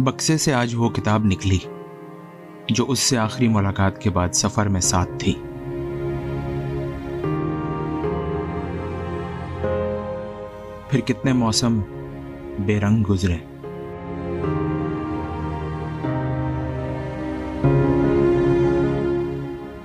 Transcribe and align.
بکسے 0.00 0.38
سے 0.38 0.54
آج 0.54 0.74
وہ 0.74 0.88
کتاب 0.90 1.24
نکلی، 1.24 1.58
جو 2.68 2.84
اس 2.88 2.98
سے 2.98 3.18
آخری 3.18 3.48
ملاقات 3.48 4.00
کے 4.00 4.10
بعد 4.10 4.28
سفر 4.28 4.68
میں 4.68 4.80
ساتھ 4.80 5.10
تھی۔ 5.18 5.32
پھر 10.88 11.00
کتنے 11.00 11.32
موسم 11.32 11.80
بے 12.58 12.80
رنگ 12.80 13.04
گزرے۔ 13.10 13.36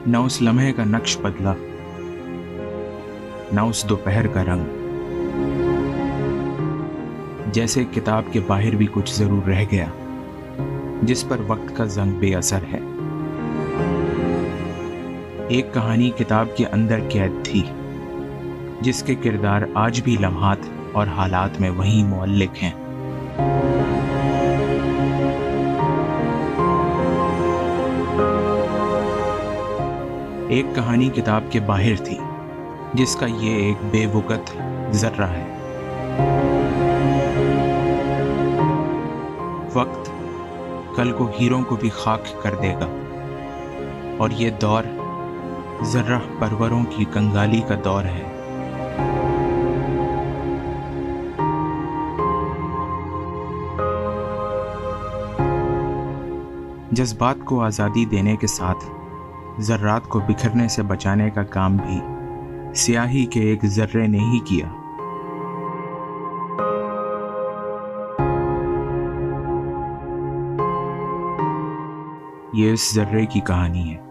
نہ 0.07 0.17
اس 0.17 0.41
لمحے 0.41 0.71
کا 0.71 0.83
نقش 0.83 1.17
بدلا، 1.17 1.53
نہ 3.51 3.61
اس 3.61 3.89
دوپہر 3.89 4.27
کا 4.27 4.43
رنگ۔ 4.43 4.63
جیسے 7.51 7.83
کتاب 7.93 8.23
کے 8.31 8.39
باہر 8.47 8.75
بھی 8.75 8.87
کچھ 8.91 9.13
ضرور 9.13 9.47
رہ 9.47 9.63
گیا۔ 9.71 9.85
جس 11.05 11.29
پر 11.29 11.37
وقت 11.47 11.77
کا 11.77 11.85
زنگ 11.85 12.11
بے 12.11 12.35
اثر 12.35 12.59
ہے۔ 12.71 12.79
ایک 15.47 15.73
کہانی 15.73 16.09
کتاب 16.09 16.47
کے 16.55 16.65
اندر 16.67 16.99
قید 17.09 17.31
تھی، 17.43 17.63
جس 18.81 19.03
کے 19.03 19.15
کردار 19.15 19.61
آج 19.73 20.01
بھی 20.01 20.17
لمحات 20.19 20.57
اور 20.91 21.07
حالات 21.07 21.61
میں 21.61 21.69
وہی 21.69 22.03
معلق 22.03 22.63
ہیں۔ 22.63 22.71
ایک 30.49 30.65
کہانی 30.75 31.09
کتاب 31.09 31.41
کے 31.49 31.59
باہر 31.59 31.95
تھی، 31.95 32.17
جس 32.93 33.15
کا 33.15 33.25
یہ 33.25 33.55
ایک 33.55 33.77
بے 33.91 34.05
وقت 34.13 34.57
ذرہ 34.91 35.27
ہے۔ 35.27 35.51
وقت 39.73 40.14
کل 40.95 41.11
کو 41.11 41.29
ہیروں 41.39 41.63
کو 41.63 41.75
بھی 41.75 41.89
خاک 41.89 42.43
کر 42.43 42.55
دے 42.61 42.73
گا۔ 42.73 43.01
اور 44.17 44.29
یہ 44.29 44.49
دور 44.49 44.83
ذرہ 45.83 46.19
پروروں 46.39 46.83
کی 46.89 47.05
کنگالی 47.13 47.61
کا 47.67 47.75
دور 47.83 48.03
ہے۔ 48.03 48.31
جذبات 56.91 57.35
کو 57.45 57.61
آزادی 57.61 58.05
دینے 58.05 58.35
کے 58.35 58.47
ساتھ 58.47 58.85
ذرات 59.59 60.09
کو 60.09 60.19
بکھرنے 60.19 60.67
سے 60.67 60.83
بچانے 60.83 61.29
کا 61.29 61.43
کام 61.43 61.77
بھی 61.77 62.01
سیاہی 62.75 63.25
کے 63.25 63.39
ایک 63.39 63.65
ذرے 63.65 64.07
نے 64.07 64.19
ہی 64.19 64.39
کیا۔ 64.39 64.84
یہ 72.55 72.73
اس 72.73 72.95
ذرے 72.95 73.25
کی 73.25 73.39
کہانی 73.39 73.95
ہے۔ 73.95 74.04